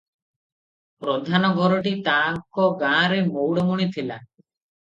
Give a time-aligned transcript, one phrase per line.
[1.05, 4.21] ପ୍ରଧାନ ଘରଟି ତା'ଙ୍କ ଗାଁରେ ମଉଡ଼ମଣି ଥିଲା।